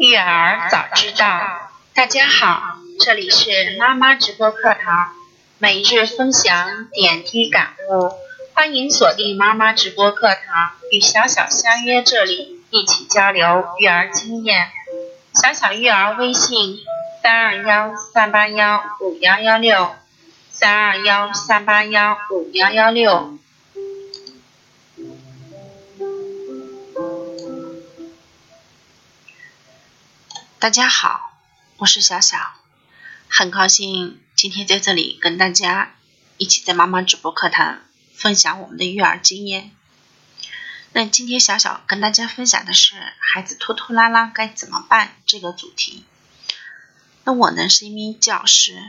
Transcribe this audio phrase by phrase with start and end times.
[0.00, 5.12] 育儿早知道，大家好，这里是妈妈直播课堂，
[5.58, 8.12] 每日分享点滴感悟，
[8.54, 14.70] 欢迎锁定妈妈直播课堂，与小小相约这里，一起交流育儿经验。
[15.34, 16.78] 小小育儿微信：
[17.20, 19.96] 三二幺三八幺五幺幺六，
[20.50, 23.37] 三二幺三八幺五幺幺六。
[30.60, 31.38] 大家好，
[31.76, 32.36] 我是小小，
[33.28, 35.94] 很高兴今天在这里跟大家
[36.36, 37.78] 一起在妈妈直播课堂
[38.12, 39.70] 分享我们的育儿经验。
[40.92, 46.04] 那今天小小跟大家分享的是孩子拖拖拉拉该怎么办这个主题。
[47.22, 48.82] 那我呢是一名教师，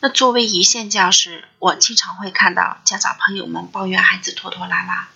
[0.00, 5.10] 那作为一线教师，我经常会看到家长朋友们抱怨孩子拖拖拉拉，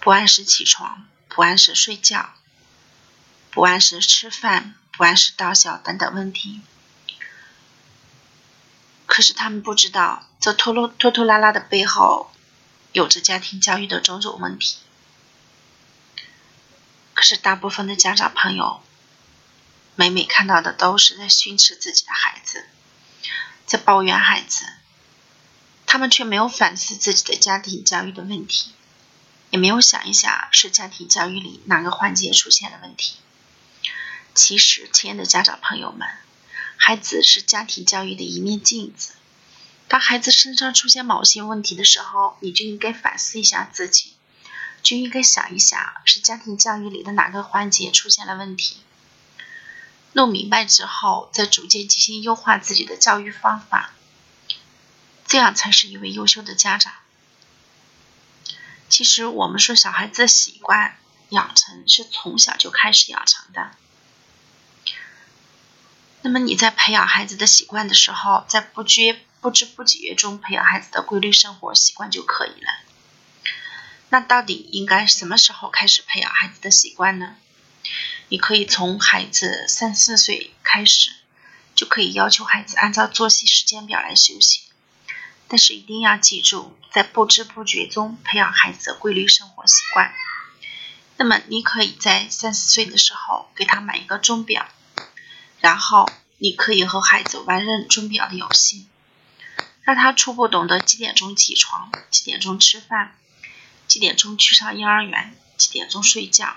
[0.00, 2.30] 不按时起床，不按时睡觉。
[3.56, 6.60] 不按时吃饭、不按时到校等等问题，
[9.06, 12.30] 可是他们不知道，这拖拖拖拖拉拉的背后，
[12.92, 14.76] 有着家庭教育的种种问题。
[17.14, 18.82] 可是大部分的家长朋友，
[19.94, 22.66] 每每看到的都是在训斥自己的孩子，
[23.64, 24.66] 在抱怨孩子，
[25.86, 28.74] 他们却没有反思自己的家庭教育的问题，
[29.48, 33.16] 也没有想一想是家庭教育里哪个环节出现了问题。
[34.36, 36.06] 其实，亲爱的家长朋友们，
[36.76, 39.14] 孩子是家庭教育的一面镜子。
[39.88, 44.12] 当孩子身上出现某些问题的时候，你就应该反思一下自己，
[44.82, 48.76] 就应该想一想是家庭教育里的哪个环节出现了问题。
[50.12, 53.94] 弄明白之后，再逐渐进行优化自己的教育方法，
[55.26, 56.92] 这样才是一位优秀的家长。
[58.90, 60.98] 其实，我们说小孩子的习惯
[61.30, 63.70] 养成是从小就开始养成的。
[66.26, 72.66] 那么你在培养孩子的习惯的时候，在不觉不知不觉中培养孩子的规律生活习惯就可以了。
[74.08, 77.36] 那到底应该什么时候开始培养孩子的习惯呢？
[78.28, 81.12] 你可以从孩子三四岁开始，
[81.76, 84.62] 就可以要求孩子按照作息时间表来休息。
[85.46, 90.12] 但是一定要记住，在不知不觉中培养孩子的规律生活习惯。
[91.18, 94.66] 那么你可以在三四岁的时候给他买一个钟表。
[95.66, 98.86] 然后你可以和孩子玩认钟表的游戏，
[99.82, 103.18] 让他初步懂得几点钟起床、几点钟吃饭、
[103.88, 106.56] 几点钟去上幼儿园、几点钟睡觉。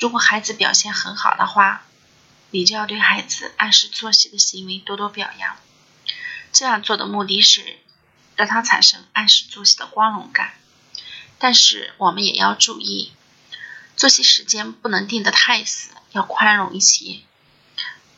[0.00, 1.84] 如果孩子表现很好的话，
[2.50, 5.56] 你就要对孩子按时作息的行为多多表扬。
[6.52, 7.78] 这样做的目的是
[8.34, 10.54] 让他产生按时作息的光荣感。
[11.38, 13.12] 但是我们也要注意，
[13.96, 17.20] 作息时间不能定得太死，要宽容一些。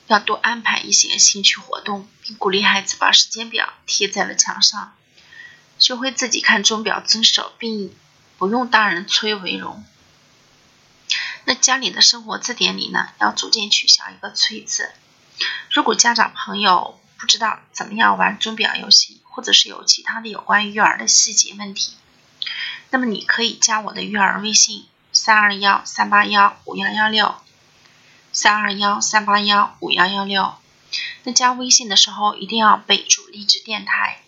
[0.08, 4.94] 要多安排一些兴趣活动，并鼓励孩子把时间表贴在了墙上，
[5.78, 7.94] 学会自己看钟表遵守，并
[8.38, 9.84] 不用大人催为荣。
[11.44, 14.90] 那家里的生活字典里呢，要逐渐取消一个“催”字。
[15.70, 21.92] 如果家长朋友不知道怎么样玩钟表游戏，或者是有其他的有关育儿的细节问题，
[22.90, 27.34] 那么你可以加我的育儿微信：三二幺三八幺五幺幺六。
[28.40, 30.54] 三二幺三八幺五幺幺六，
[31.24, 34.22] 那加微信的时候一定要备注励志电台，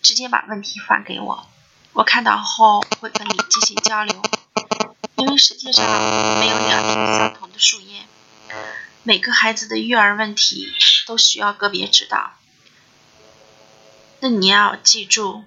[0.00, 1.46] 直接把问题发给我，
[1.92, 4.22] 我看到后会跟你进行交流。
[5.16, 5.86] 因为世界上
[6.40, 8.06] 没有两片相同的树叶，
[9.02, 10.72] 每个孩子的育儿问题
[11.06, 12.30] 都需要个别指导。
[14.20, 15.44] 那你要记住，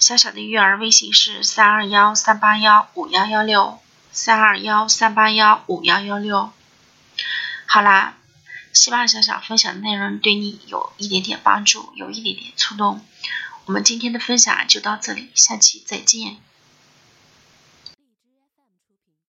[0.00, 3.78] 小小的育儿微信是三二幺三八幺五幺幺六，
[4.10, 6.50] 三二幺三八幺五幺幺六。
[7.74, 8.18] 好啦，
[8.74, 13.02] 希望小小分享的内容对你有一点点帮助，有一点点触动。
[13.64, 16.36] 我们今天的分享就到这里，下期再见。